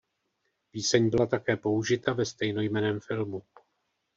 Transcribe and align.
Píseň 0.71 1.09
byla 1.09 1.25
také 1.25 1.57
použita 1.57 2.13
ve 2.13 2.25
stejnojmenném 2.25 2.99
filmu. 2.99 3.43